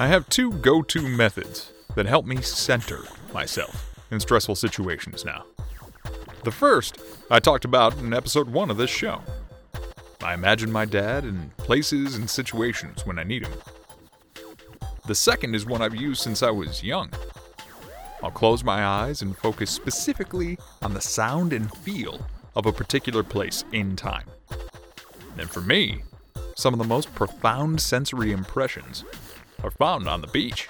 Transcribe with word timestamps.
I 0.00 0.06
have 0.06 0.30
two 0.30 0.52
go 0.52 0.80
to 0.80 1.02
methods 1.06 1.72
that 1.94 2.06
help 2.06 2.24
me 2.24 2.40
center 2.40 3.00
myself 3.34 3.94
in 4.10 4.18
stressful 4.18 4.54
situations 4.54 5.26
now. 5.26 5.44
The 6.42 6.50
first, 6.50 6.96
I 7.30 7.38
talked 7.38 7.66
about 7.66 7.98
in 7.98 8.14
episode 8.14 8.48
one 8.48 8.70
of 8.70 8.78
this 8.78 8.88
show. 8.88 9.20
I 10.22 10.32
imagine 10.32 10.72
my 10.72 10.86
dad 10.86 11.26
in 11.26 11.50
places 11.58 12.14
and 12.14 12.30
situations 12.30 13.04
when 13.04 13.18
I 13.18 13.24
need 13.24 13.44
him. 13.46 13.52
The 15.06 15.14
second 15.14 15.54
is 15.54 15.66
one 15.66 15.82
I've 15.82 15.94
used 15.94 16.22
since 16.22 16.42
I 16.42 16.50
was 16.50 16.82
young. 16.82 17.10
I'll 18.22 18.30
close 18.30 18.64
my 18.64 18.82
eyes 18.82 19.20
and 19.20 19.36
focus 19.36 19.70
specifically 19.70 20.56
on 20.80 20.94
the 20.94 21.02
sound 21.02 21.52
and 21.52 21.70
feel 21.76 22.26
of 22.56 22.64
a 22.64 22.72
particular 22.72 23.22
place 23.22 23.66
in 23.70 23.96
time. 23.96 24.28
And 25.36 25.50
for 25.50 25.60
me, 25.60 26.04
some 26.56 26.72
of 26.72 26.78
the 26.78 26.86
most 26.86 27.14
profound 27.14 27.82
sensory 27.82 28.32
impressions 28.32 29.04
are 29.62 29.70
found 29.70 30.08
on 30.08 30.20
the 30.20 30.26
beach. 30.28 30.68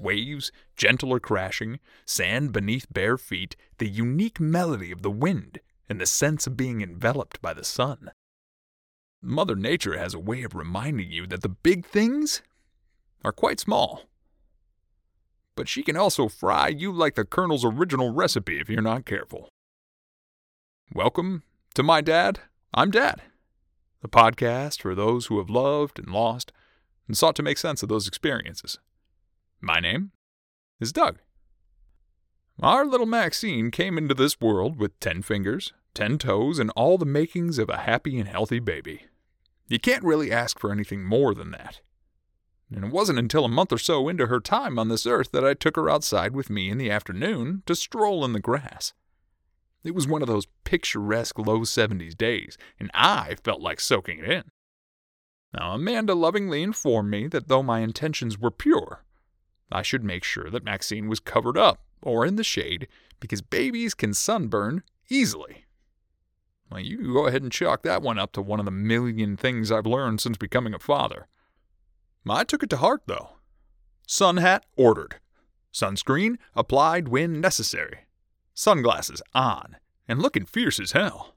Waves, 0.00 0.52
gentler 0.76 1.18
crashing, 1.18 1.80
sand 2.04 2.52
beneath 2.52 2.86
bare 2.92 3.18
feet, 3.18 3.56
the 3.78 3.88
unique 3.88 4.38
melody 4.38 4.92
of 4.92 5.02
the 5.02 5.10
wind, 5.10 5.60
and 5.88 6.00
the 6.00 6.06
sense 6.06 6.46
of 6.46 6.56
being 6.56 6.82
enveloped 6.82 7.40
by 7.40 7.52
the 7.52 7.64
sun. 7.64 8.10
Mother 9.20 9.56
Nature 9.56 9.98
has 9.98 10.14
a 10.14 10.18
way 10.18 10.42
of 10.42 10.54
reminding 10.54 11.10
you 11.10 11.26
that 11.26 11.42
the 11.42 11.48
big 11.48 11.84
things 11.84 12.42
are 13.24 13.32
quite 13.32 13.58
small. 13.58 14.02
But 15.56 15.68
she 15.68 15.82
can 15.82 15.96
also 15.96 16.28
fry 16.28 16.68
you 16.68 16.92
like 16.92 17.16
the 17.16 17.24
Colonel's 17.24 17.64
original 17.64 18.12
recipe 18.12 18.60
if 18.60 18.68
you're 18.68 18.80
not 18.80 19.06
careful. 19.06 19.48
Welcome 20.94 21.42
to 21.74 21.82
My 21.82 22.00
Dad, 22.00 22.40
I'm 22.72 22.92
Dad, 22.92 23.22
the 24.00 24.08
podcast 24.08 24.82
for 24.82 24.94
those 24.94 25.26
who 25.26 25.38
have 25.38 25.50
loved 25.50 25.98
and 25.98 26.08
lost 26.08 26.52
and 27.08 27.16
sought 27.16 27.34
to 27.36 27.42
make 27.42 27.58
sense 27.58 27.82
of 27.82 27.88
those 27.88 28.06
experiences. 28.06 28.78
My 29.60 29.80
name 29.80 30.12
is 30.78 30.92
Doug. 30.92 31.18
Our 32.60 32.84
little 32.84 33.06
Maxine 33.06 33.70
came 33.70 33.98
into 33.98 34.14
this 34.14 34.40
world 34.40 34.78
with 34.78 34.98
10 35.00 35.22
fingers, 35.22 35.72
10 35.94 36.18
toes, 36.18 36.58
and 36.58 36.70
all 36.76 36.98
the 36.98 37.06
makings 37.06 37.58
of 37.58 37.68
a 37.68 37.78
happy 37.78 38.18
and 38.18 38.28
healthy 38.28 38.58
baby. 38.60 39.06
You 39.68 39.78
can't 39.78 40.04
really 40.04 40.30
ask 40.30 40.58
for 40.58 40.70
anything 40.70 41.04
more 41.04 41.34
than 41.34 41.50
that. 41.52 41.80
And 42.74 42.84
it 42.84 42.90
wasn't 42.90 43.18
until 43.18 43.44
a 43.44 43.48
month 43.48 43.72
or 43.72 43.78
so 43.78 44.08
into 44.08 44.26
her 44.26 44.40
time 44.40 44.78
on 44.78 44.88
this 44.88 45.06
earth 45.06 45.30
that 45.32 45.44
I 45.44 45.54
took 45.54 45.76
her 45.76 45.88
outside 45.88 46.34
with 46.34 46.50
me 46.50 46.68
in 46.68 46.78
the 46.78 46.90
afternoon 46.90 47.62
to 47.66 47.74
stroll 47.74 48.24
in 48.24 48.32
the 48.32 48.40
grass. 48.40 48.92
It 49.84 49.94
was 49.94 50.08
one 50.08 50.22
of 50.22 50.28
those 50.28 50.46
picturesque 50.64 51.38
low 51.38 51.60
70s 51.60 52.16
days, 52.16 52.58
and 52.78 52.90
I 52.92 53.36
felt 53.42 53.60
like 53.60 53.80
soaking 53.80 54.18
it 54.18 54.30
in. 54.30 54.44
Now, 55.52 55.72
Amanda 55.72 56.14
lovingly 56.14 56.62
informed 56.62 57.10
me 57.10 57.26
that 57.28 57.48
though 57.48 57.62
my 57.62 57.80
intentions 57.80 58.38
were 58.38 58.50
pure, 58.50 59.04
I 59.70 59.82
should 59.82 60.04
make 60.04 60.24
sure 60.24 60.50
that 60.50 60.64
Maxine 60.64 61.08
was 61.08 61.20
covered 61.20 61.56
up 61.56 61.82
or 62.02 62.26
in 62.26 62.36
the 62.36 62.44
shade 62.44 62.88
because 63.20 63.42
babies 63.42 63.94
can 63.94 64.14
sunburn 64.14 64.82
easily. 65.08 65.64
Well, 66.70 66.80
you 66.80 67.12
go 67.12 67.26
ahead 67.26 67.42
and 67.42 67.52
chalk 67.52 67.82
that 67.82 68.02
one 68.02 68.18
up 68.18 68.32
to 68.32 68.42
one 68.42 68.58
of 68.58 68.66
the 68.66 68.70
million 68.70 69.36
things 69.36 69.72
I've 69.72 69.86
learned 69.86 70.20
since 70.20 70.36
becoming 70.36 70.74
a 70.74 70.78
father. 70.78 71.28
I 72.28 72.44
took 72.44 72.62
it 72.62 72.70
to 72.70 72.76
heart, 72.76 73.02
though. 73.06 73.30
Sun 74.06 74.36
hat 74.36 74.66
ordered. 74.76 75.16
Sunscreen 75.72 76.36
applied 76.54 77.08
when 77.08 77.40
necessary. 77.40 78.00
Sunglasses 78.52 79.22
on, 79.34 79.76
and 80.06 80.20
looking 80.20 80.44
fierce 80.44 80.78
as 80.78 80.92
hell. 80.92 81.36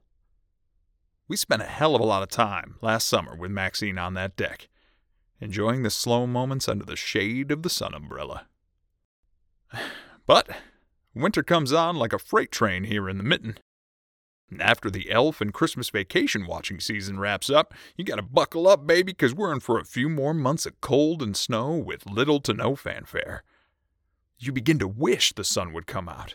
We 1.32 1.36
spent 1.36 1.62
a 1.62 1.64
hell 1.64 1.94
of 1.94 2.02
a 2.02 2.04
lot 2.04 2.22
of 2.22 2.28
time 2.28 2.74
last 2.82 3.08
summer 3.08 3.34
with 3.34 3.50
Maxine 3.50 3.96
on 3.96 4.12
that 4.12 4.36
deck, 4.36 4.68
enjoying 5.40 5.82
the 5.82 5.88
slow 5.88 6.26
moments 6.26 6.68
under 6.68 6.84
the 6.84 6.94
shade 6.94 7.50
of 7.50 7.62
the 7.62 7.70
sun 7.70 7.94
umbrella. 7.94 8.48
But 10.26 10.50
winter 11.14 11.42
comes 11.42 11.72
on 11.72 11.96
like 11.96 12.12
a 12.12 12.18
freight 12.18 12.52
train 12.52 12.84
here 12.84 13.08
in 13.08 13.16
the 13.16 13.24
mitten. 13.24 13.56
After 14.60 14.90
the 14.90 15.10
elf 15.10 15.40
and 15.40 15.54
Christmas 15.54 15.88
vacation 15.88 16.46
watching 16.46 16.80
season 16.80 17.18
wraps 17.18 17.48
up, 17.48 17.72
you 17.96 18.04
gotta 18.04 18.20
buckle 18.20 18.68
up, 18.68 18.86
baby, 18.86 19.12
because 19.12 19.34
we're 19.34 19.54
in 19.54 19.60
for 19.60 19.78
a 19.78 19.86
few 19.86 20.10
more 20.10 20.34
months 20.34 20.66
of 20.66 20.82
cold 20.82 21.22
and 21.22 21.34
snow 21.34 21.74
with 21.76 22.04
little 22.04 22.40
to 22.40 22.52
no 22.52 22.76
fanfare. 22.76 23.42
You 24.38 24.52
begin 24.52 24.78
to 24.80 24.86
wish 24.86 25.32
the 25.32 25.44
sun 25.44 25.72
would 25.72 25.86
come 25.86 26.10
out. 26.10 26.34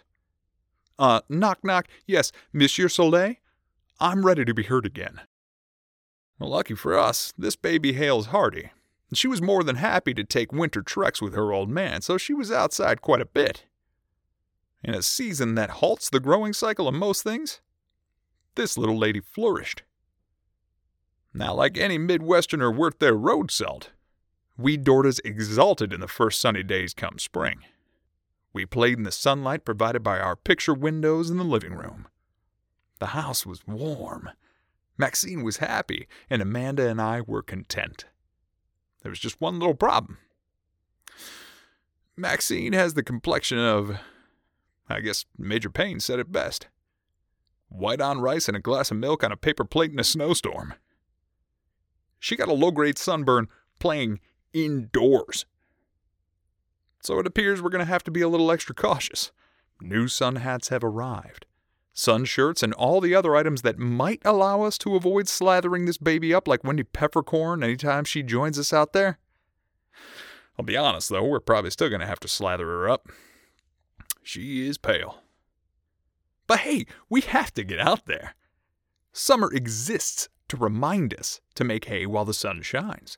Uh, 0.97 1.21
knock, 1.29 1.63
knock. 1.63 1.87
Yes, 2.07 2.31
Monsieur 2.51 2.89
Soleil? 2.89 3.35
I'm 3.99 4.25
ready 4.25 4.45
to 4.45 4.53
be 4.53 4.63
heard 4.63 4.85
again. 4.85 5.21
Well, 6.39 6.51
lucky 6.51 6.75
for 6.75 6.97
us, 6.97 7.33
this 7.37 7.55
baby 7.55 7.93
hails 7.93 8.27
hearty. 8.27 8.71
She 9.13 9.27
was 9.27 9.41
more 9.41 9.63
than 9.63 9.77
happy 9.77 10.13
to 10.13 10.23
take 10.23 10.51
winter 10.51 10.81
treks 10.81 11.21
with 11.21 11.33
her 11.33 11.51
old 11.51 11.69
man, 11.69 12.01
so 12.01 12.17
she 12.17 12.33
was 12.33 12.51
outside 12.51 13.01
quite 13.01 13.21
a 13.21 13.25
bit. 13.25 13.65
In 14.83 14.93
a 14.93 15.01
season 15.01 15.55
that 15.55 15.71
halts 15.81 16.09
the 16.09 16.19
growing 16.19 16.53
cycle 16.53 16.87
of 16.87 16.93
most 16.93 17.23
things, 17.23 17.61
this 18.55 18.77
little 18.77 18.97
lady 18.97 19.19
flourished. 19.19 19.83
Now, 21.33 21.53
like 21.53 21.77
any 21.77 21.97
Midwesterner 21.97 22.75
worth 22.75 22.99
their 22.99 23.15
road 23.15 23.49
salt, 23.49 23.91
we 24.57 24.77
Dordas 24.77 25.19
exulted 25.23 25.93
in 25.93 26.01
the 26.01 26.07
first 26.07 26.39
sunny 26.39 26.63
days 26.63 26.93
come 26.93 27.19
spring. 27.19 27.59
We 28.53 28.65
played 28.65 28.97
in 28.97 29.03
the 29.03 29.11
sunlight 29.11 29.65
provided 29.65 30.03
by 30.03 30.19
our 30.19 30.35
picture 30.35 30.73
windows 30.73 31.29
in 31.29 31.37
the 31.37 31.43
living 31.43 31.73
room. 31.73 32.07
The 32.99 33.07
house 33.07 33.45
was 33.45 33.65
warm. 33.67 34.29
Maxine 34.97 35.43
was 35.43 35.57
happy, 35.57 36.07
and 36.29 36.41
Amanda 36.41 36.87
and 36.87 36.99
I 36.99 37.21
were 37.21 37.43
content. 37.43 38.05
There 39.03 39.09
was 39.09 39.19
just 39.19 39.39
one 39.39 39.59
little 39.59 39.75
problem. 39.75 40.17
Maxine 42.15 42.73
has 42.73 42.95
the 42.95 43.03
complexion 43.03 43.59
of, 43.59 43.99
I 44.89 45.01
guess 45.01 45.25
Major 45.37 45.69
Payne 45.69 45.99
said 45.99 46.19
it 46.19 46.31
best 46.31 46.67
white 47.69 48.01
on 48.01 48.21
rice 48.21 48.47
and 48.47 48.57
a 48.57 48.61
glass 48.61 48.91
of 48.91 48.97
milk 48.97 49.23
on 49.23 49.31
a 49.31 49.37
paper 49.37 49.65
plate 49.65 49.91
in 49.91 49.99
a 49.99 50.03
snowstorm. 50.03 50.73
She 52.19 52.35
got 52.35 52.47
a 52.47 52.53
low 52.53 52.71
grade 52.71 52.97
sunburn 52.97 53.47
playing 53.79 54.19
indoors. 54.53 55.45
So 57.03 57.19
it 57.19 57.27
appears 57.27 57.61
we're 57.61 57.69
going 57.69 57.85
to 57.85 57.91
have 57.91 58.03
to 58.05 58.11
be 58.11 58.21
a 58.21 58.29
little 58.29 58.51
extra 58.51 58.73
cautious. 58.73 59.31
New 59.79 60.07
sun 60.07 60.37
hats 60.37 60.69
have 60.69 60.83
arrived. 60.83 61.45
Sun 61.97 62.25
shirts 62.25 62.61
and 62.61 62.75
all 62.75 63.01
the 63.01 63.15
other 63.15 63.35
items 63.35 63.63
that 63.63 63.79
might 63.79 64.21
allow 64.23 64.61
us 64.61 64.77
to 64.77 64.95
avoid 64.95 65.25
slathering 65.25 65.87
this 65.87 65.97
baby 65.97 66.31
up 66.31 66.47
like 66.47 66.63
Wendy 66.63 66.83
Peppercorn 66.83 67.63
anytime 67.63 68.03
she 68.03 68.21
joins 68.21 68.59
us 68.59 68.71
out 68.71 68.93
there. 68.93 69.17
I'll 70.59 70.65
be 70.65 70.77
honest 70.77 71.09
though, 71.09 71.23
we're 71.23 71.39
probably 71.39 71.71
still 71.71 71.89
going 71.89 72.01
to 72.01 72.05
have 72.05 72.19
to 72.19 72.27
slather 72.27 72.67
her 72.67 72.87
up. 72.87 73.09
She 74.21 74.67
is 74.67 74.77
pale. 74.77 75.23
But 76.45 76.59
hey, 76.59 76.85
we 77.09 77.21
have 77.21 77.51
to 77.55 77.63
get 77.63 77.79
out 77.79 78.05
there. 78.05 78.35
Summer 79.11 79.51
exists 79.51 80.29
to 80.49 80.57
remind 80.57 81.15
us 81.15 81.41
to 81.55 81.63
make 81.63 81.85
hay 81.85 82.05
while 82.05 82.25
the 82.25 82.33
sun 82.33 82.61
shines. 82.61 83.17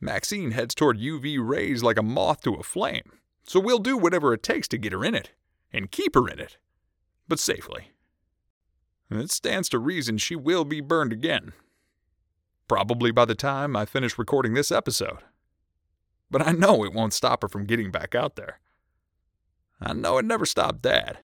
Maxine 0.00 0.52
heads 0.52 0.76
toward 0.76 1.00
UV 1.00 1.38
rays 1.44 1.82
like 1.82 1.98
a 1.98 2.04
moth 2.04 2.42
to 2.42 2.54
a 2.54 2.62
flame, 2.62 3.18
so 3.42 3.58
we'll 3.58 3.80
do 3.80 3.96
whatever 3.96 4.32
it 4.32 4.44
takes 4.44 4.68
to 4.68 4.78
get 4.78 4.92
her 4.92 5.04
in 5.04 5.16
it, 5.16 5.32
and 5.72 5.90
keep 5.90 6.14
her 6.14 6.28
in 6.28 6.38
it, 6.38 6.56
but 7.30 7.38
safely. 7.38 7.92
It 9.10 9.30
stands 9.30 9.70
to 9.70 9.78
reason 9.78 10.18
she 10.18 10.36
will 10.36 10.64
be 10.64 10.82
burned 10.82 11.12
again. 11.12 11.52
Probably 12.68 13.10
by 13.10 13.24
the 13.24 13.34
time 13.34 13.74
I 13.74 13.86
finish 13.86 14.18
recording 14.18 14.52
this 14.52 14.70
episode. 14.70 15.20
But 16.30 16.46
I 16.46 16.52
know 16.52 16.84
it 16.84 16.92
won't 16.92 17.14
stop 17.14 17.42
her 17.42 17.48
from 17.48 17.64
getting 17.64 17.90
back 17.90 18.14
out 18.14 18.36
there. 18.36 18.60
I 19.80 19.94
know 19.94 20.18
it 20.18 20.24
never 20.24 20.44
stopped 20.44 20.82
Dad. 20.82 21.20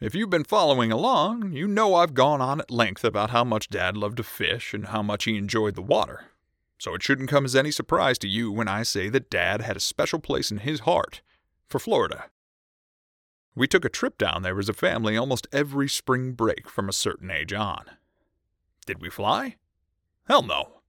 If 0.00 0.14
you've 0.14 0.30
been 0.30 0.44
following 0.44 0.90
along, 0.90 1.52
you 1.52 1.68
know 1.68 1.94
I've 1.94 2.14
gone 2.14 2.40
on 2.40 2.60
at 2.60 2.70
length 2.70 3.04
about 3.04 3.30
how 3.30 3.44
much 3.44 3.68
Dad 3.68 3.96
loved 3.96 4.16
to 4.16 4.22
fish 4.22 4.74
and 4.74 4.86
how 4.86 5.02
much 5.02 5.24
he 5.24 5.36
enjoyed 5.36 5.76
the 5.76 5.82
water. 5.82 6.24
So 6.78 6.94
it 6.94 7.02
shouldn't 7.02 7.28
come 7.28 7.44
as 7.44 7.54
any 7.54 7.70
surprise 7.70 8.18
to 8.18 8.28
you 8.28 8.50
when 8.50 8.66
I 8.66 8.82
say 8.82 9.10
that 9.10 9.30
Dad 9.30 9.60
had 9.60 9.76
a 9.76 9.80
special 9.80 10.18
place 10.18 10.50
in 10.50 10.58
his 10.58 10.80
heart 10.80 11.20
for 11.68 11.78
Florida. 11.78 12.30
We 13.54 13.66
took 13.66 13.84
a 13.84 13.90
trip 13.90 14.16
down 14.16 14.42
there 14.42 14.58
as 14.58 14.68
a 14.68 14.74
family 14.74 15.16
almost 15.16 15.48
every 15.52 15.88
spring 15.88 16.32
break 16.32 16.68
from 16.68 16.88
a 16.88 16.92
certain 16.92 17.30
age 17.30 17.52
on. 17.52 17.84
Did 18.86 19.00
we 19.00 19.10
fly? 19.10 19.56
Hell 20.28 20.42
no. 20.42 20.80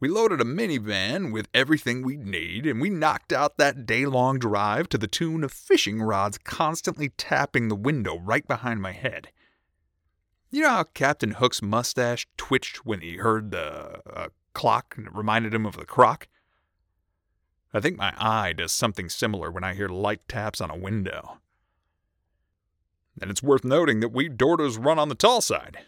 We 0.00 0.08
loaded 0.08 0.40
a 0.40 0.44
minivan 0.44 1.32
with 1.32 1.48
everything 1.54 2.02
we'd 2.02 2.26
need, 2.26 2.66
and 2.66 2.80
we 2.80 2.90
knocked 2.90 3.32
out 3.32 3.56
that 3.58 3.86
day 3.86 4.06
long 4.06 4.38
drive 4.38 4.88
to 4.90 4.98
the 4.98 5.06
tune 5.06 5.44
of 5.44 5.52
fishing 5.52 6.02
rods 6.02 6.36
constantly 6.38 7.10
tapping 7.10 7.68
the 7.68 7.74
window 7.74 8.18
right 8.18 8.46
behind 8.46 8.82
my 8.82 8.92
head. 8.92 9.28
You 10.50 10.62
know 10.62 10.70
how 10.70 10.84
Captain 10.84 11.32
Hook's 11.32 11.62
mustache 11.62 12.26
twitched 12.36 12.84
when 12.84 13.00
he 13.00 13.16
heard 13.16 13.50
the 13.50 14.00
uh, 14.06 14.28
clock 14.52 14.94
and 14.96 15.06
it 15.06 15.14
reminded 15.14 15.54
him 15.54 15.66
of 15.66 15.76
the 15.76 15.86
croc? 15.86 16.28
I 17.72 17.80
think 17.80 17.96
my 17.96 18.14
eye 18.18 18.52
does 18.52 18.72
something 18.72 19.08
similar 19.08 19.50
when 19.50 19.64
I 19.64 19.74
hear 19.74 19.88
light 19.88 20.28
taps 20.28 20.60
on 20.60 20.70
a 20.70 20.76
window. 20.76 21.38
And 23.20 23.30
it's 23.30 23.42
worth 23.42 23.64
noting 23.64 24.00
that 24.00 24.12
we 24.12 24.28
Dordos 24.28 24.82
run 24.82 24.98
on 24.98 25.08
the 25.08 25.14
tall 25.14 25.40
side 25.40 25.78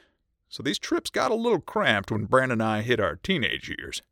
so 0.49 0.63
these 0.63 0.79
trips 0.79 1.11
got 1.11 1.31
a 1.31 1.35
little 1.35 1.61
cramped 1.61 2.11
when 2.11 2.25
Brandon 2.25 2.61
and 2.61 2.63
I 2.63 2.83
hit 2.83 3.01
our 3.01 3.17
teenage 3.17 3.69
years. 3.69 4.03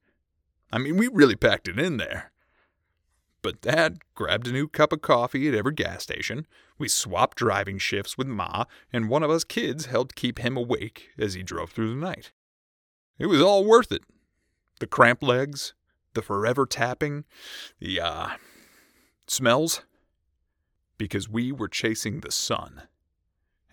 I 0.73 0.79
mean, 0.79 0.97
we 0.97 1.09
really 1.09 1.37
packed 1.37 1.69
it 1.69 1.79
in 1.79 1.97
there. 1.97 2.33
But 3.43 3.61
Dad 3.61 3.99
grabbed 4.15 4.49
a 4.49 4.53
new 4.53 4.69
cup 4.69 4.93
of 4.93 5.03
coffee 5.03 5.49
at 5.49 5.55
every 5.55 5.75
gas 5.75 6.03
station. 6.03 6.47
We 6.79 6.89
swapped 6.89 7.37
driving 7.37 7.79
shifts 7.79 8.19
with 8.19 8.27
Ma, 8.27 8.65
and 8.93 9.09
one 9.09 9.23
of 9.23 9.31
us 9.31 9.45
kids 9.45 9.87
helped 9.87 10.17
keep 10.17 10.39
him 10.39 10.57
awake 10.57 11.11
as 11.19 11.35
he 11.35 11.43
drove 11.43 11.71
through 11.71 11.91
the 11.91 12.01
night. 12.01 12.33
It 13.19 13.27
was 13.27 13.43
all 13.43 13.65
worth 13.65 13.93
it. 13.93 14.03
The 14.81 14.87
cramped 14.87 15.23
legs, 15.23 15.75
the 16.15 16.23
forever 16.23 16.67
tapping, 16.67 17.25
the, 17.79 18.01
uh, 18.01 18.29
smells. 19.27 19.83
Because 20.97 21.29
we 21.29 21.53
were 21.53 21.69
chasing 21.69 22.21
the 22.21 22.33
sun. 22.33 22.83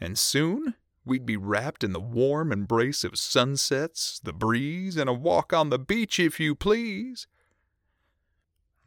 And 0.01 0.17
soon 0.17 0.73
we'd 1.05 1.25
be 1.25 1.37
wrapped 1.37 1.83
in 1.83 1.93
the 1.93 1.99
warm 1.99 2.51
embrace 2.51 3.03
of 3.03 3.19
sunsets, 3.19 4.19
the 4.23 4.33
breeze, 4.33 4.97
and 4.97 5.07
a 5.07 5.13
walk 5.13 5.53
on 5.53 5.69
the 5.69 5.79
beach, 5.79 6.19
if 6.19 6.39
you 6.39 6.55
please. 6.55 7.27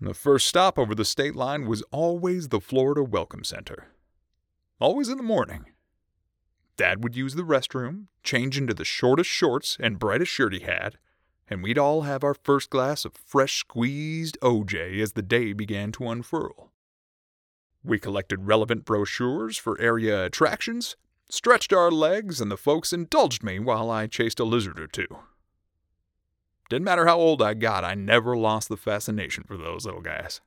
The 0.01 0.13
first 0.13 0.49
stop 0.49 0.79
over 0.79 0.95
the 0.95 1.05
state 1.05 1.37
line 1.37 1.67
was 1.67 1.83
always 1.93 2.49
the 2.49 2.61
Florida 2.61 3.05
Welcome 3.05 3.45
Center. 3.45 3.87
Always 4.81 5.09
in 5.09 5.17
the 5.17 5.23
morning. 5.23 5.67
Dad 6.77 7.05
would 7.05 7.15
use 7.15 7.37
the 7.37 7.45
restroom, 7.45 8.09
change 8.25 8.59
into 8.59 8.75
the 8.75 8.85
shortest 8.85 9.31
shorts 9.31 9.77
and 9.79 10.01
brightest 10.01 10.33
shirt 10.33 10.53
he 10.53 10.61
had, 10.61 10.99
and 11.49 11.63
we'd 11.63 11.79
all 11.79 12.03
have 12.03 12.25
our 12.25 12.35
first 12.35 12.71
glass 12.71 13.05
of 13.05 13.15
fresh 13.15 13.61
squeezed 13.61 14.37
OJ 14.43 15.01
as 15.01 15.13
the 15.13 15.23
day 15.23 15.53
began 15.53 15.93
to 15.93 16.09
unfurl. 16.09 16.73
We 17.85 18.01
collected 18.01 18.47
relevant 18.47 18.85
brochures 18.85 19.57
for 19.57 19.81
area 19.81 20.25
attractions, 20.25 20.97
stretched 21.29 21.73
our 21.73 21.91
legs, 21.91 22.41
and 22.41 22.51
the 22.51 22.57
folks 22.57 22.93
indulged 22.93 23.43
me 23.43 23.59
while 23.59 23.91
I 23.91 24.07
chased 24.07 24.41
a 24.41 24.45
lizard 24.45 24.79
or 24.79 24.87
two. 24.87 25.07
Didn't 26.71 26.85
matter 26.85 27.07
how 27.07 27.19
old 27.19 27.43
I 27.43 27.55
got, 27.55 27.85
I 27.85 27.95
never 27.95 28.37
lost 28.37 28.69
the 28.69 28.77
fascination 28.77 29.45
for 29.45 29.57
those 29.57 29.85
little 29.85 30.01
guys. 30.01 30.41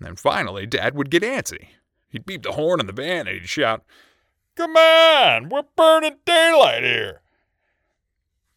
And 0.00 0.18
finally, 0.18 0.66
Dad 0.66 0.94
would 0.94 1.10
get 1.10 1.22
antsy. 1.22 1.68
He'd 2.08 2.24
beep 2.24 2.42
the 2.42 2.52
horn 2.52 2.80
in 2.80 2.86
the 2.86 2.92
van 2.92 3.26
and 3.26 3.40
he'd 3.40 3.48
shout, 3.48 3.84
Come 4.54 4.76
on, 4.76 5.48
we're 5.50 5.64
burning 5.76 6.16
daylight 6.24 6.82
here. 6.82 7.20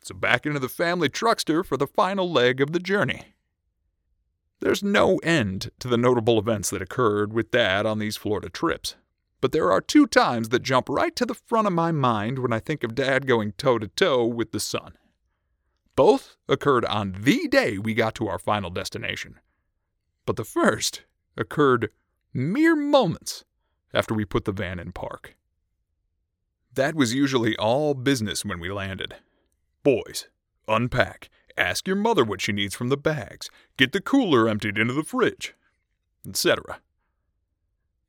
So 0.04 0.15
back 0.15 0.45
into 0.45 0.59
the 0.59 0.69
family 0.69 1.09
truckster 1.09 1.63
for 1.63 1.77
the 1.77 1.88
final 1.88 2.31
leg 2.31 2.62
of 2.62 2.71
the 2.71 2.80
journey. 2.80 3.36
There's 4.62 4.83
no 4.83 5.18
end 5.18 5.71
to 5.80 5.88
the 5.88 5.97
notable 5.97 6.39
events 6.39 6.69
that 6.69 6.81
occurred 6.81 7.33
with 7.33 7.51
Dad 7.51 7.86
on 7.86 8.00
these 8.00 8.18
Florida 8.18 8.50
trips. 8.50 8.95
But 9.41 9.51
there 9.51 9.71
are 9.71 9.81
two 9.81 10.05
times 10.05 10.49
that 10.49 10.61
jump 10.61 10.88
right 10.88 11.15
to 11.15 11.25
the 11.25 11.33
front 11.33 11.67
of 11.67 11.73
my 11.73 11.91
mind 11.91 12.39
when 12.39 12.53
I 12.53 12.59
think 12.59 12.83
of 12.83 12.95
Dad 12.95 13.25
going 13.27 13.53
toe 13.53 13.79
to 13.79 13.88
toe 13.88 14.25
with 14.25 14.51
the 14.51 14.59
sun. 14.59 14.93
Both 15.95 16.38
occurred 16.47 16.85
on 16.85 17.17
the 17.21 17.47
day 17.47 17.77
we 17.77 17.93
got 17.95 18.15
to 18.15 18.27
our 18.27 18.39
final 18.39 18.69
destination. 18.69 19.39
But 20.25 20.35
the 20.35 20.45
first 20.45 21.03
occurred 21.35 21.89
mere 22.33 22.75
moments 22.75 23.43
after 23.93 24.13
we 24.13 24.23
put 24.23 24.45
the 24.45 24.51
van 24.51 24.79
in 24.79 24.91
park. 24.91 25.35
That 26.73 26.95
was 26.95 27.13
usually 27.13 27.57
all 27.57 27.94
business 27.94 28.45
when 28.45 28.59
we 28.59 28.71
landed. 28.71 29.15
Boys, 29.83 30.29
unpack, 30.67 31.29
ask 31.57 31.85
your 31.87 31.97
mother 31.97 32.23
what 32.23 32.39
she 32.39 32.53
needs 32.53 32.75
from 32.75 32.89
the 32.89 32.97
bags, 32.97 33.49
get 33.75 33.91
the 33.91 33.99
cooler 33.99 34.47
emptied 34.47 34.77
into 34.77 34.94
the 34.94 35.03
fridge, 35.03 35.53
etc. 36.25 36.79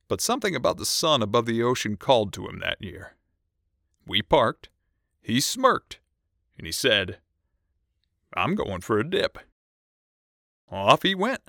But 0.07 0.21
something 0.21 0.55
about 0.55 0.77
the 0.77 0.85
sun 0.85 1.21
above 1.21 1.45
the 1.45 1.63
ocean 1.63 1.95
called 1.95 2.33
to 2.33 2.47
him 2.47 2.59
that 2.59 2.81
year. 2.81 3.15
We 4.05 4.21
parked, 4.21 4.69
he 5.21 5.39
smirked, 5.39 5.99
and 6.57 6.67
he 6.67 6.73
said, 6.73 7.19
I'm 8.33 8.55
going 8.55 8.81
for 8.81 8.99
a 8.99 9.09
dip. 9.09 9.37
Off 10.69 11.03
he 11.03 11.15
went, 11.15 11.41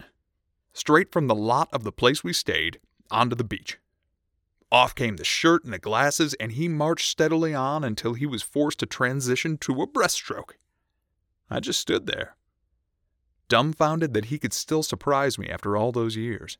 straight 0.72 1.10
from 1.10 1.26
the 1.26 1.34
lot 1.34 1.68
of 1.72 1.82
the 1.82 1.92
place 1.92 2.22
we 2.22 2.32
stayed 2.32 2.78
onto 3.10 3.34
the 3.34 3.44
beach. 3.44 3.78
Off 4.70 4.94
came 4.94 5.16
the 5.16 5.24
shirt 5.24 5.64
and 5.64 5.72
the 5.72 5.78
glasses, 5.78 6.34
and 6.34 6.52
he 6.52 6.68
marched 6.68 7.08
steadily 7.08 7.54
on 7.54 7.84
until 7.84 8.14
he 8.14 8.26
was 8.26 8.42
forced 8.42 8.80
to 8.80 8.86
transition 8.86 9.56
to 9.58 9.82
a 9.82 9.86
breaststroke. 9.86 10.52
I 11.48 11.60
just 11.60 11.80
stood 11.80 12.06
there, 12.06 12.36
dumbfounded 13.48 14.14
that 14.14 14.26
he 14.26 14.38
could 14.38 14.52
still 14.52 14.82
surprise 14.82 15.38
me 15.38 15.48
after 15.48 15.76
all 15.76 15.92
those 15.92 16.16
years. 16.16 16.58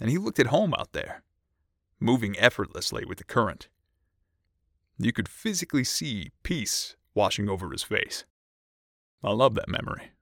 And 0.00 0.10
he 0.10 0.18
looked 0.18 0.38
at 0.38 0.48
home 0.48 0.74
out 0.74 0.92
there, 0.92 1.22
moving 2.00 2.38
effortlessly 2.38 3.04
with 3.04 3.18
the 3.18 3.24
current. 3.24 3.68
You 4.98 5.12
could 5.12 5.28
physically 5.28 5.84
see 5.84 6.30
peace 6.42 6.96
washing 7.14 7.48
over 7.48 7.70
his 7.70 7.82
face. 7.82 8.24
I 9.22 9.32
love 9.32 9.54
that 9.54 9.68
memory. 9.68 10.12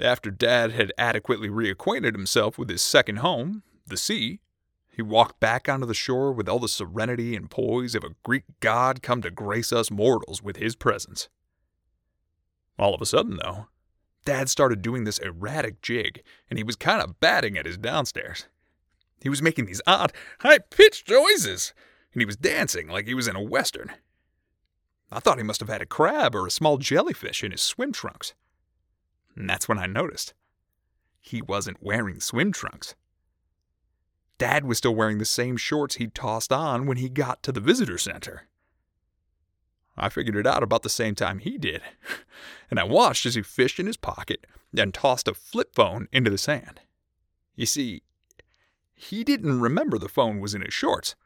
After 0.00 0.30
Dad 0.30 0.72
had 0.72 0.92
adequately 0.98 1.48
reacquainted 1.48 2.12
himself 2.12 2.58
with 2.58 2.68
his 2.68 2.82
second 2.82 3.16
home, 3.16 3.62
the 3.86 3.96
sea, 3.96 4.40
he 4.90 5.02
walked 5.02 5.40
back 5.40 5.68
onto 5.68 5.86
the 5.86 5.94
shore 5.94 6.32
with 6.32 6.48
all 6.48 6.58
the 6.58 6.68
serenity 6.68 7.34
and 7.36 7.50
poise 7.50 7.94
of 7.94 8.04
a 8.04 8.14
Greek 8.22 8.44
god 8.60 9.02
come 9.02 9.22
to 9.22 9.30
grace 9.30 9.72
us 9.72 9.90
mortals 9.90 10.42
with 10.42 10.56
his 10.56 10.76
presence. 10.76 11.28
All 12.78 12.94
of 12.94 13.00
a 13.00 13.06
sudden, 13.06 13.38
though, 13.42 13.68
Dad 14.24 14.48
started 14.50 14.82
doing 14.82 15.04
this 15.04 15.18
erratic 15.18 15.80
jig, 15.82 16.22
and 16.50 16.58
he 16.58 16.64
was 16.64 16.76
kind 16.76 17.02
of 17.02 17.20
batting 17.20 17.56
at 17.56 17.66
his 17.66 17.78
downstairs. 17.78 18.46
He 19.22 19.28
was 19.28 19.42
making 19.42 19.66
these 19.66 19.80
odd, 19.86 20.12
high 20.40 20.58
pitched 20.58 21.08
noises, 21.08 21.72
and 22.12 22.20
he 22.20 22.26
was 22.26 22.36
dancing 22.36 22.88
like 22.88 23.06
he 23.06 23.14
was 23.14 23.28
in 23.28 23.36
a 23.36 23.42
western. 23.42 23.92
I 25.10 25.20
thought 25.20 25.38
he 25.38 25.44
must 25.44 25.60
have 25.60 25.68
had 25.68 25.82
a 25.82 25.86
crab 25.86 26.34
or 26.34 26.46
a 26.46 26.50
small 26.50 26.78
jellyfish 26.78 27.44
in 27.44 27.52
his 27.52 27.62
swim 27.62 27.92
trunks. 27.92 28.34
And 29.36 29.48
that's 29.48 29.68
when 29.68 29.78
I 29.78 29.86
noticed. 29.86 30.34
He 31.20 31.40
wasn't 31.40 31.82
wearing 31.82 32.18
swim 32.18 32.50
trunks. 32.52 32.94
Dad 34.38 34.64
was 34.64 34.78
still 34.78 34.94
wearing 34.94 35.18
the 35.18 35.24
same 35.24 35.56
shorts 35.56 35.96
he'd 35.96 36.14
tossed 36.14 36.52
on 36.52 36.86
when 36.86 36.96
he 36.96 37.08
got 37.08 37.42
to 37.44 37.52
the 37.52 37.60
visitor 37.60 37.98
center. 37.98 38.48
I 39.96 40.08
figured 40.08 40.36
it 40.36 40.46
out 40.46 40.62
about 40.62 40.82
the 40.82 40.88
same 40.88 41.14
time 41.14 41.38
he 41.38 41.58
did, 41.58 41.82
and 42.70 42.80
I 42.80 42.84
watched 42.84 43.26
as 43.26 43.36
he 43.36 43.42
fished 43.42 43.78
in 43.78 43.86
his 43.86 43.96
pocket 43.96 44.46
and 44.76 44.92
tossed 44.92 45.28
a 45.28 45.34
flip 45.34 45.74
phone 45.74 46.08
into 46.10 46.30
the 46.30 46.38
sand. 46.38 46.80
You 47.54 47.66
see, 47.66 48.02
he 49.02 49.24
didn't 49.24 49.60
remember 49.60 49.98
the 49.98 50.08
phone 50.08 50.38
was 50.38 50.54
in 50.54 50.62
his 50.62 50.72
shorts. 50.72 51.16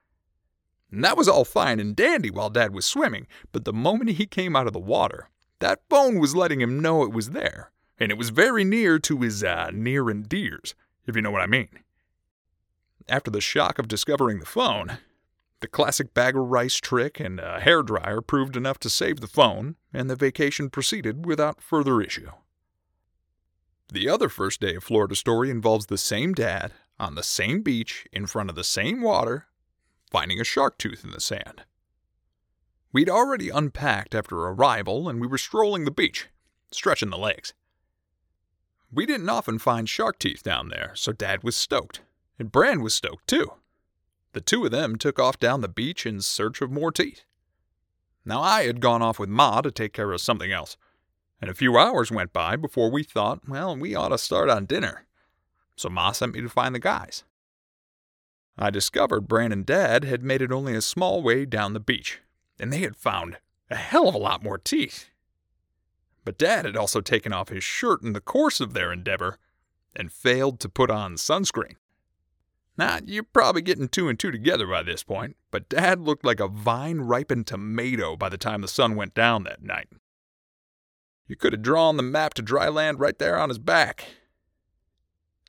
And 0.90 1.04
that 1.04 1.16
was 1.16 1.28
all 1.28 1.45
fine 1.45 1.78
and 1.78 1.95
dandy 1.95 2.30
while 2.30 2.49
Dad 2.49 2.73
was 2.75 2.87
swimming, 2.87 3.26
but 3.52 3.64
the 3.64 3.73
moment 3.73 4.11
he 4.11 4.26
came 4.26 4.56
out 4.56 4.66
of 4.66 4.73
the 4.73 4.78
water, 4.78 5.28
that 5.59 5.83
phone 5.90 6.18
was 6.18 6.35
letting 6.35 6.61
him 6.61 6.80
know 6.80 7.02
it 7.02 7.12
was 7.12 7.30
there, 7.30 7.73
and 7.99 8.11
it 8.11 8.18
was 8.18 8.30
very 8.30 8.64
near 8.64 8.99
to 9.00 9.18
his 9.21 9.45
uh, 9.45 9.71
near 9.73 10.09
and 10.09 10.28
dears, 10.28 10.75
if 11.06 11.16
you 11.16 11.23
know 11.23 11.30
what 11.30 11.42
I 11.42 11.47
mean. 11.47 11.68
After 13.09 13.30
the 13.30 13.40
shock 13.40 13.78
of 13.78 13.88
discovering 13.88 14.40
the 14.40 14.47
phone, 14.47 14.99
the 15.61 15.68
classic 15.68 16.14
bag 16.14 16.37
of 16.37 16.49
rice 16.49 16.76
trick 16.76 17.21
and 17.21 17.40
a 17.40 17.61
hair 17.61 17.83
dryer 17.83 18.21
proved 18.21 18.56
enough 18.56 18.78
to 18.80 18.90
save 18.90 19.21
the 19.21 19.26
phone, 19.26 19.76
and 19.92 20.09
the 20.09 20.16
vacation 20.16 20.71
proceeded 20.71 21.26
without 21.26 21.61
further 21.61 22.00
issue. 22.00 22.30
The 23.93 24.09
other 24.09 24.28
first 24.28 24.61
day 24.61 24.75
of 24.75 24.85
Florida 24.85 25.14
story 25.14 25.50
involves 25.50 25.87
the 25.87 25.99
same 25.99 26.35
dad 26.35 26.73
on 26.99 27.14
the 27.14 27.23
same 27.23 27.62
beach 27.62 28.07
in 28.12 28.26
front 28.26 28.50
of 28.50 28.57
the 28.57 28.64
same 28.64 29.00
water 29.00 29.47
finding 30.11 30.40
a 30.40 30.45
shark 30.45 30.78
tooth 30.78 31.05
in 31.05 31.11
the 31.11 31.21
sand. 31.21 31.62
We'd 32.93 33.11
already 33.11 33.50
unpacked 33.50 34.14
after 34.14 34.37
arrival 34.37 35.09
and 35.09 35.21
we 35.21 35.26
were 35.26 35.38
strolling 35.38 35.85
the 35.85 35.90
beach, 35.90 36.28
stretching 36.71 37.11
the 37.11 37.19
legs. 37.19 37.55
We 38.93 39.05
didn't 39.05 39.28
often 39.28 39.59
find 39.59 39.88
shark 39.88 40.19
teeth 40.19 40.43
down 40.43 40.69
there, 40.69 40.93
so 40.95 41.12
Dad 41.12 41.43
was 41.43 41.57
stoked, 41.57 42.00
and 42.38 42.52
Bran 42.52 42.81
was 42.81 42.95
stoked 42.95 43.26
too. 43.26 43.52
The 44.33 44.40
two 44.40 44.64
of 44.64 44.71
them 44.71 44.97
took 44.97 45.19
off 45.19 45.38
down 45.38 45.61
the 45.61 45.69
beach 45.69 46.07
in 46.07 46.21
search 46.21 46.61
of 46.61 46.71
more 46.71 46.93
teeth. 46.93 47.25
Now 48.25 48.40
I 48.40 48.64
had 48.64 48.81
gone 48.81 49.02
off 49.02 49.19
with 49.19 49.28
Ma 49.28 49.61
to 49.61 49.71
take 49.71 49.93
care 49.93 50.12
of 50.12 50.21
something 50.21 50.52
else, 50.52 50.76
and 51.40 51.50
a 51.50 51.55
few 51.55 51.76
hours 51.76 52.11
went 52.11 52.33
by 52.33 52.57
before 52.57 52.90
we 52.90 53.02
thought, 53.02 53.49
well, 53.49 53.76
we 53.76 53.95
ought 53.95 54.09
to 54.09 54.19
start 54.19 54.49
on 54.49 54.66
dinner. 54.66 55.07
So 55.76 55.88
Ma 55.88 56.12
sent 56.12 56.35
me 56.35 56.40
to 56.40 56.49
find 56.49 56.75
the 56.75 56.81
guys. 56.81 57.25
I 58.59 58.71
discovered 58.71 59.28
Bran 59.28 59.52
and 59.52 59.66
Dad 59.66 60.05
had 60.05 60.23
made 60.23 60.40
it 60.40 60.50
only 60.50 60.75
a 60.75 60.81
small 60.81 61.23
way 61.23 61.45
down 61.45 61.75
the 61.75 61.81
beach, 61.81 62.21
and 62.59 62.73
they 62.73 62.78
had 62.78 62.97
found 62.97 63.37
a 63.71 63.76
hell 63.76 64.09
of 64.09 64.14
a 64.14 64.19
lot 64.19 64.43
more 64.43 64.57
teeth. 64.57 65.11
But 66.25 66.38
Dad 66.38 66.64
had 66.64 66.76
also 66.76 67.00
taken 67.00 67.33
off 67.33 67.50
his 67.50 67.62
shirt 67.62 68.02
in 68.02 68.14
the 68.14 68.21
course 68.21 68.61
of 68.61 68.73
their 68.73 68.93
endeavor 68.93 69.38
and 69.95 70.11
failed 70.11 70.59
to 70.61 70.69
put 70.69 70.90
on 70.90 71.16
sunscreen. 71.16 71.76
Now, 72.78 72.99
you're 73.05 73.23
probably 73.23 73.62
getting 73.62 73.88
two 73.88 74.09
and 74.09 74.19
two 74.19 74.31
together 74.31 74.66
by 74.66 74.83
this 74.83 75.02
point, 75.02 75.37
but 75.50 75.69
Dad 75.69 76.00
looked 76.00 76.25
like 76.25 76.40
a 76.40 76.49
vine 76.49 77.00
ripened 77.00 77.47
tomato 77.47 78.16
by 78.16 78.28
the 78.28 78.37
time 78.37 78.61
the 78.61 78.69
sun 78.69 78.97
went 78.97 79.14
down 79.14 79.45
that 79.45 79.62
night. 79.62 79.88
You 81.26 81.37
could 81.37 81.52
have 81.52 81.62
drawn 81.62 81.97
the 81.97 82.02
map 82.02 82.35
to 82.35 82.42
dry 82.42 82.68
land 82.68 83.00
right 83.00 83.18
there 83.18 83.38
on 83.38 83.49
his 83.49 83.59
back. 83.59 84.06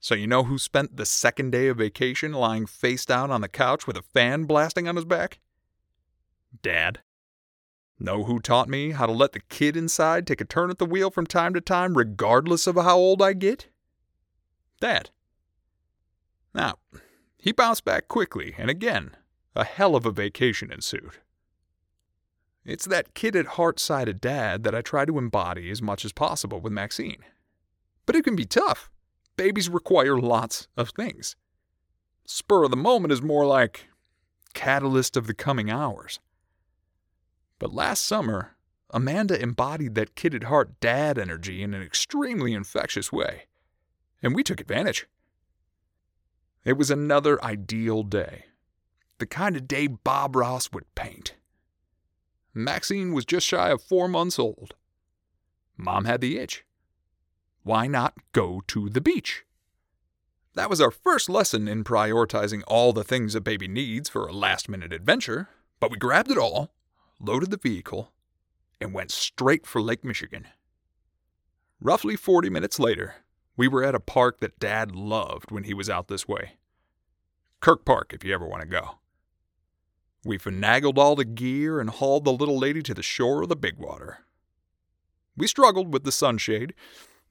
So, 0.02 0.16
you 0.16 0.28
know 0.28 0.44
who 0.44 0.58
spent 0.58 0.98
the 0.98 1.06
second 1.06 1.52
day 1.52 1.68
of 1.68 1.78
vacation 1.78 2.32
lying 2.32 2.66
face 2.66 3.06
down 3.06 3.32
on 3.32 3.42
the 3.42 3.48
couch 3.48 3.88
with 3.88 3.98
a 3.98 4.02
fan 4.02 4.46
blasting 4.46 4.88
on 4.88 4.96
his 4.96 5.06
back? 5.06 5.40
Dad. 6.62 7.02
Know 8.00 8.24
who 8.24 8.40
taught 8.40 8.70
me 8.70 8.92
how 8.92 9.08
to 9.08 9.12
let 9.12 9.32
the 9.32 9.40
kid 9.40 9.76
inside 9.76 10.28
take 10.28 10.40
a 10.40 10.46
turn 10.46 10.70
at 10.70 10.78
the 10.78 10.86
wheel 10.86 11.10
from 11.10 11.26
time 11.26 11.54
to 11.56 11.62
time, 11.62 11.98
regardless 11.98 12.68
of 12.68 12.76
how 12.76 12.98
old 12.98 13.22
I 13.22 13.34
get? 13.34 13.68
Dad. 14.80 15.10
Now, 16.54 16.76
he 17.38 17.52
bounced 17.52 17.86
back 17.86 18.08
quickly, 18.08 18.54
and 18.58 18.70
again, 18.70 19.18
a 19.56 19.64
hell 19.64 19.96
of 19.96 20.06
a 20.06 20.12
vacation 20.12 20.72
ensued. 20.72 21.18
It's 22.68 22.86
that 22.86 23.14
kid 23.14 23.34
at 23.38 23.56
heart 23.56 23.80
side 23.80 24.10
of 24.10 24.20
dad 24.20 24.64
that 24.64 24.76
I 24.76 24.82
try 24.82 25.06
to 25.06 25.18
embody 25.18 25.72
as 25.72 25.82
much 25.82 26.04
as 26.04 26.12
possible 26.12 26.60
with 26.60 26.74
Maxine. 26.74 27.24
But 28.06 28.18
it 28.18 28.26
can 28.26 28.36
be 28.36 28.44
tough. 28.44 28.92
Babies 29.38 29.70
require 29.70 30.20
lots 30.20 30.68
of 30.76 30.90
things. 30.90 31.38
Spur 32.26 32.66
of 32.66 32.72
the 32.72 32.76
moment 32.76 33.14
is 33.14 33.22
more 33.22 33.46
like 33.46 33.88
catalyst 34.54 35.16
of 35.16 35.28
the 35.28 35.34
coming 35.34 35.72
hours. 35.72 36.20
But 37.58 37.74
last 37.74 38.04
summer, 38.04 38.58
Amanda 38.90 39.42
embodied 39.42 39.96
that 39.96 40.16
kid 40.16 40.36
at 40.36 40.44
heart 40.44 40.82
dad 40.82 41.18
energy 41.18 41.64
in 41.64 41.74
an 41.74 41.82
extremely 41.82 42.54
infectious 42.54 43.14
way, 43.14 43.44
and 44.22 44.36
we 44.36 44.44
took 44.44 44.60
advantage. 44.60 45.08
It 46.66 46.78
was 46.78 46.92
another 46.92 47.42
ideal 47.42 48.04
day, 48.04 48.46
the 49.20 49.26
kind 49.26 49.56
of 49.56 49.70
day 49.70 49.88
Bob 49.88 50.36
Ross 50.36 50.70
would 50.74 50.94
paint. 50.96 51.37
Maxine 52.64 53.14
was 53.14 53.26
just 53.26 53.48
shy 53.48 53.70
of 53.70 53.82
four 53.82 54.08
months 54.08 54.40
old. 54.40 54.76
Mom 55.78 56.06
had 56.06 56.22
the 56.22 56.38
itch. 56.38 56.66
Why 57.64 57.88
not 57.88 58.16
go 58.32 58.62
to 58.68 58.90
the 58.90 59.02
beach? 59.02 59.44
That 60.56 60.70
was 60.70 60.82
our 60.82 60.92
first 60.92 61.30
lesson 61.30 61.68
in 61.68 61.84
prioritizing 61.84 62.64
all 62.68 62.94
the 62.94 63.04
things 63.04 63.36
a 63.36 63.42
baby 63.42 63.68
needs 63.68 64.10
for 64.10 64.28
a 64.28 64.34
last 64.34 64.70
minute 64.70 64.92
adventure, 64.92 65.50
but 65.80 65.92
we 65.92 65.98
grabbed 65.98 66.32
it 66.32 66.38
all 66.38 66.72
loaded 67.20 67.52
the 67.52 67.58
vehicle, 67.58 68.12
and 68.80 68.94
went 68.94 69.12
straight 69.12 69.66
for 69.66 69.82
Lake 69.82 70.04
Michigan. 70.04 70.48
Roughly 71.82 72.16
40 72.16 72.50
minutes 72.50 72.80
later, 72.80 73.16
we 73.56 73.68
were 73.68 73.84
at 73.84 73.96
a 73.96 74.00
park 74.00 74.40
that 74.40 74.60
Dad 74.60 74.96
loved 74.96 75.52
when 75.52 75.64
he 75.64 75.74
was 75.74 75.90
out 75.90 76.08
this 76.08 76.28
way. 76.28 76.54
Kirk 77.60 77.86
Park, 77.86 78.14
if 78.14 78.24
you 78.24 78.34
ever 78.34 78.46
want 78.46 78.62
to 78.62 78.68
go. 78.68 79.00
We 80.28 80.38
finagled 80.38 80.98
all 80.98 81.16
the 81.16 81.24
gear 81.24 81.80
and 81.80 81.90
hauled 81.90 82.26
the 82.26 82.34
little 82.34 82.60
lady 82.60 82.82
to 82.82 82.94
the 82.94 83.02
shore 83.02 83.44
of 83.44 83.48
the 83.48 83.56
big 83.56 83.78
water. 83.78 84.26
We 85.38 85.48
struggled 85.48 85.94
with 85.94 86.04
the 86.04 86.12
sunshade. 86.12 86.74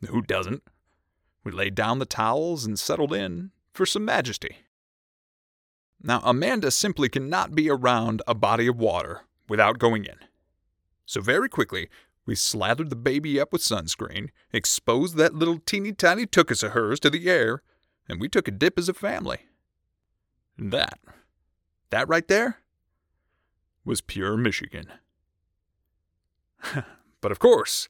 Who 0.08 0.22
doesn't? 0.22 0.62
We 1.44 1.52
laid 1.52 1.74
down 1.74 1.98
the 1.98 2.06
towels 2.06 2.64
and 2.64 2.78
settled 2.78 3.12
in 3.12 3.50
for 3.74 3.84
some 3.84 4.06
majesty. 4.06 4.60
Now, 6.02 6.22
Amanda 6.24 6.70
simply 6.70 7.10
cannot 7.10 7.54
be 7.54 7.68
around 7.68 8.22
a 8.26 8.34
body 8.34 8.66
of 8.66 8.78
water 8.78 9.20
without 9.46 9.78
going 9.78 10.06
in. 10.06 10.16
So 11.04 11.20
very 11.20 11.50
quickly, 11.50 11.90
we 12.24 12.34
slathered 12.34 12.88
the 12.88 12.96
baby 12.96 13.38
up 13.38 13.52
with 13.52 13.60
sunscreen, 13.60 14.30
exposed 14.54 15.16
that 15.16 15.34
little 15.34 15.58
teeny 15.58 15.92
tiny 15.92 16.24
tuchus 16.24 16.62
of 16.62 16.72
hers 16.72 16.98
to 17.00 17.10
the 17.10 17.28
air, 17.28 17.60
and 18.08 18.22
we 18.22 18.30
took 18.30 18.48
a 18.48 18.52
dip 18.52 18.78
as 18.78 18.88
a 18.88 18.94
family. 18.94 19.40
That, 20.56 20.98
that 21.90 22.08
right 22.08 22.26
there, 22.26 22.60
was 23.86 24.00
pure 24.00 24.36
Michigan. 24.36 24.88
but 27.20 27.32
of 27.32 27.38
course, 27.38 27.88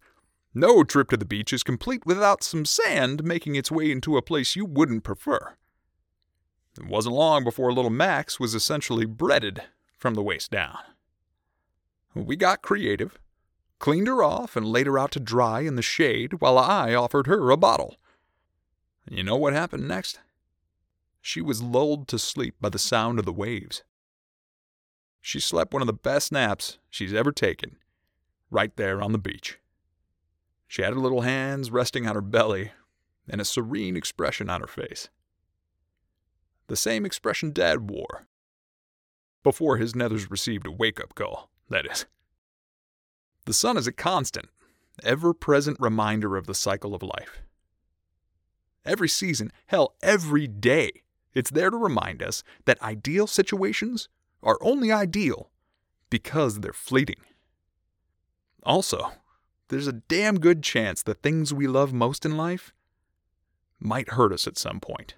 no 0.54 0.84
trip 0.84 1.10
to 1.10 1.16
the 1.16 1.24
beach 1.24 1.52
is 1.52 1.62
complete 1.62 2.06
without 2.06 2.42
some 2.42 2.64
sand 2.64 3.24
making 3.24 3.56
its 3.56 3.70
way 3.70 3.90
into 3.90 4.16
a 4.16 4.22
place 4.22 4.54
you 4.54 4.64
wouldn't 4.64 5.04
prefer. 5.04 5.56
It 6.78 6.86
wasn't 6.86 7.14
long 7.14 7.42
before 7.42 7.72
little 7.72 7.90
Max 7.90 8.38
was 8.38 8.54
essentially 8.54 9.06
breaded 9.06 9.62
from 9.96 10.14
the 10.14 10.22
waist 10.22 10.50
down. 10.50 10.78
We 12.14 12.36
got 12.36 12.62
creative, 12.62 13.18
cleaned 13.78 14.06
her 14.06 14.22
off, 14.22 14.56
and 14.56 14.66
laid 14.66 14.86
her 14.86 14.98
out 14.98 15.10
to 15.12 15.20
dry 15.20 15.60
in 15.60 15.76
the 15.76 15.82
shade 15.82 16.40
while 16.40 16.58
I 16.58 16.94
offered 16.94 17.26
her 17.26 17.50
a 17.50 17.56
bottle. 17.56 17.96
You 19.08 19.22
know 19.22 19.36
what 19.36 19.52
happened 19.52 19.86
next? 19.86 20.20
She 21.20 21.40
was 21.40 21.62
lulled 21.62 22.08
to 22.08 22.18
sleep 22.18 22.54
by 22.60 22.68
the 22.68 22.78
sound 22.78 23.18
of 23.18 23.24
the 23.24 23.32
waves. 23.32 23.82
She 25.26 25.40
slept 25.40 25.72
one 25.72 25.82
of 25.82 25.88
the 25.88 25.92
best 25.92 26.30
naps 26.30 26.78
she's 26.88 27.12
ever 27.12 27.32
taken, 27.32 27.78
right 28.48 28.70
there 28.76 29.02
on 29.02 29.10
the 29.10 29.18
beach. 29.18 29.58
She 30.68 30.82
had 30.82 30.92
her 30.92 31.00
little 31.00 31.22
hands 31.22 31.68
resting 31.68 32.06
on 32.06 32.14
her 32.14 32.20
belly 32.20 32.70
and 33.28 33.40
a 33.40 33.44
serene 33.44 33.96
expression 33.96 34.48
on 34.48 34.60
her 34.60 34.68
face. 34.68 35.08
The 36.68 36.76
same 36.76 37.04
expression 37.04 37.50
Dad 37.50 37.90
wore 37.90 38.28
before 39.42 39.78
his 39.78 39.94
nethers 39.94 40.30
received 40.30 40.64
a 40.64 40.70
wake 40.70 41.00
up 41.00 41.16
call 41.16 41.50
that 41.70 41.90
is. 41.90 42.06
The 43.46 43.52
sun 43.52 43.76
is 43.76 43.88
a 43.88 43.92
constant, 43.92 44.46
ever 45.02 45.34
present 45.34 45.80
reminder 45.80 46.36
of 46.36 46.46
the 46.46 46.54
cycle 46.54 46.94
of 46.94 47.02
life. 47.02 47.42
Every 48.84 49.08
season, 49.08 49.50
hell, 49.66 49.96
every 50.02 50.46
day, 50.46 51.02
it's 51.34 51.50
there 51.50 51.70
to 51.70 51.76
remind 51.76 52.22
us 52.22 52.44
that 52.64 52.80
ideal 52.80 53.26
situations 53.26 54.08
are 54.46 54.58
only 54.60 54.92
ideal 54.92 55.50
because 56.08 56.60
they're 56.60 56.72
fleeting. 56.72 57.20
Also, 58.62 59.10
there's 59.68 59.88
a 59.88 59.92
damn 59.92 60.38
good 60.38 60.62
chance 60.62 61.02
the 61.02 61.14
things 61.14 61.52
we 61.52 61.66
love 61.66 61.92
most 61.92 62.24
in 62.24 62.36
life 62.36 62.72
might 63.80 64.10
hurt 64.10 64.32
us 64.32 64.46
at 64.46 64.56
some 64.56 64.78
point. 64.80 65.16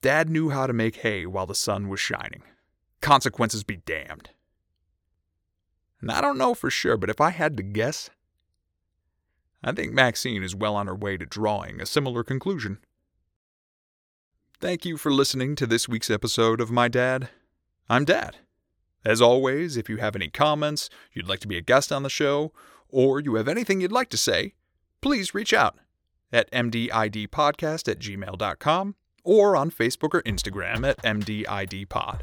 Dad 0.00 0.30
knew 0.30 0.48
how 0.48 0.66
to 0.66 0.72
make 0.72 0.96
hay 0.96 1.26
while 1.26 1.46
the 1.46 1.54
sun 1.54 1.88
was 1.88 2.00
shining. 2.00 2.42
Consequences 3.02 3.62
be 3.62 3.76
damned. 3.76 4.30
And 6.00 6.10
I 6.10 6.20
don't 6.20 6.38
know 6.38 6.54
for 6.54 6.70
sure, 6.70 6.96
but 6.96 7.10
if 7.10 7.20
I 7.20 7.30
had 7.30 7.56
to 7.58 7.62
guess, 7.62 8.08
I 9.62 9.72
think 9.72 9.92
Maxine 9.92 10.42
is 10.42 10.54
well 10.54 10.76
on 10.76 10.86
her 10.86 10.94
way 10.94 11.18
to 11.18 11.26
drawing 11.26 11.80
a 11.80 11.86
similar 11.86 12.24
conclusion. 12.24 12.78
Thank 14.60 14.86
you 14.86 14.96
for 14.96 15.12
listening 15.12 15.56
to 15.56 15.66
this 15.66 15.88
week's 15.88 16.10
episode 16.10 16.60
of 16.60 16.70
My 16.70 16.88
Dad. 16.88 17.28
I'm 17.90 18.04
Dad. 18.04 18.36
As 19.02 19.22
always, 19.22 19.78
if 19.78 19.88
you 19.88 19.96
have 19.96 20.14
any 20.14 20.28
comments, 20.28 20.90
you'd 21.14 21.28
like 21.28 21.40
to 21.40 21.48
be 21.48 21.56
a 21.56 21.62
guest 21.62 21.90
on 21.90 22.02
the 22.02 22.10
show, 22.10 22.52
or 22.90 23.18
you 23.18 23.36
have 23.36 23.48
anything 23.48 23.80
you'd 23.80 23.92
like 23.92 24.10
to 24.10 24.18
say, 24.18 24.52
please 25.00 25.32
reach 25.32 25.54
out 25.54 25.78
at 26.30 26.50
mdidpodcast 26.50 27.88
at 27.88 27.98
gmail.com 27.98 28.94
or 29.24 29.56
on 29.56 29.70
Facebook 29.70 30.12
or 30.12 30.22
Instagram 30.22 30.86
at 30.86 30.98
mdidpod. 30.98 32.20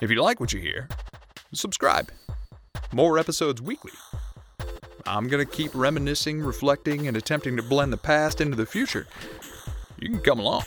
If 0.00 0.10
you 0.10 0.20
like 0.20 0.40
what 0.40 0.52
you 0.52 0.60
hear, 0.60 0.88
subscribe 1.52 2.10
more 2.92 3.18
episodes 3.18 3.62
weekly. 3.62 3.92
I'm 5.06 5.28
going 5.28 5.46
to 5.46 5.52
keep 5.52 5.72
reminiscing, 5.74 6.40
reflecting, 6.40 7.06
and 7.06 7.16
attempting 7.16 7.56
to 7.56 7.62
blend 7.62 7.92
the 7.92 7.98
past 7.98 8.40
into 8.40 8.56
the 8.56 8.66
future. 8.66 9.06
You 10.00 10.08
can 10.08 10.20
come 10.20 10.40
along. 10.40 10.64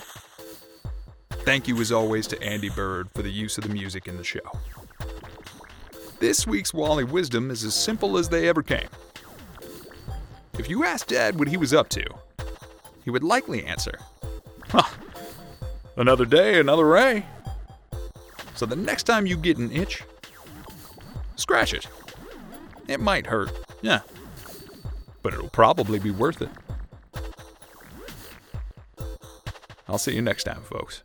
Thank 1.48 1.70
you, 1.70 1.80
as 1.80 1.94
always, 1.94 2.28
to 2.28 2.44
Andy 2.44 2.68
Bird 2.68 3.10
for 3.12 3.22
the 3.22 3.32
use 3.32 3.58
of 3.58 3.64
the 3.64 3.70
music 3.70 4.10
in 4.10 4.18
the 4.18 4.24
show. 4.26 4.42
This 6.20 6.46
week's 6.46 6.74
Wally 6.74 7.06
Wisdom 7.06 7.52
is 7.52 7.64
as 7.64 7.74
simple 7.74 8.18
as 8.18 8.28
they 8.28 8.50
ever 8.50 8.62
came. 8.62 8.90
If 10.60 10.70
you 10.70 10.84
asked 10.84 11.08
Dad 11.08 11.40
what 11.40 11.48
he 11.48 11.56
was 11.56 11.74
up 11.74 11.88
to, 11.92 12.04
he 13.06 13.10
would 13.10 13.24
likely 13.24 13.66
answer, 13.66 13.98
Huh, 14.68 14.90
another 15.96 16.26
day, 16.26 16.60
another 16.60 16.86
ray. 16.86 17.26
So 18.56 18.66
the 18.66 18.76
next 18.76 19.04
time 19.04 19.26
you 19.26 19.38
get 19.38 19.58
an 19.58 19.72
itch, 19.72 20.04
scratch 21.38 21.74
it. 21.74 21.88
It 22.90 23.00
might 23.00 23.26
hurt, 23.26 23.54
yeah. 23.82 24.02
But 25.22 25.34
it'll 25.34 25.48
probably 25.48 26.00
be 26.00 26.12
worth 26.12 26.42
it. 26.42 26.50
I'll 29.88 29.98
see 29.98 30.14
you 30.14 30.22
next 30.22 30.44
time, 30.44 30.62
folks. 30.64 31.04